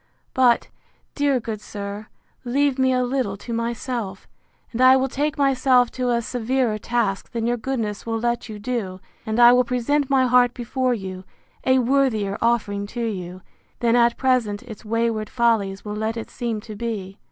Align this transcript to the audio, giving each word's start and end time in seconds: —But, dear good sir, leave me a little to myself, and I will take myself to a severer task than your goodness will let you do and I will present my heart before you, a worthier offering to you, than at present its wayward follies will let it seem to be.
—But, 0.33 0.69
dear 1.13 1.39
good 1.39 1.61
sir, 1.61 2.07
leave 2.43 2.79
me 2.79 2.91
a 2.91 3.03
little 3.03 3.37
to 3.37 3.53
myself, 3.53 4.27
and 4.71 4.81
I 4.81 4.97
will 4.97 5.07
take 5.07 5.37
myself 5.37 5.91
to 5.91 6.09
a 6.09 6.23
severer 6.23 6.79
task 6.79 7.29
than 7.31 7.45
your 7.45 7.57
goodness 7.57 8.03
will 8.03 8.17
let 8.19 8.49
you 8.49 8.57
do 8.57 8.99
and 9.27 9.39
I 9.39 9.53
will 9.53 9.63
present 9.63 10.09
my 10.09 10.25
heart 10.25 10.55
before 10.55 10.95
you, 10.95 11.23
a 11.65 11.77
worthier 11.77 12.39
offering 12.41 12.87
to 12.97 13.05
you, 13.05 13.41
than 13.79 13.95
at 13.95 14.17
present 14.17 14.63
its 14.63 14.83
wayward 14.83 15.29
follies 15.29 15.85
will 15.85 15.95
let 15.97 16.17
it 16.17 16.31
seem 16.31 16.61
to 16.61 16.75
be. 16.75 17.19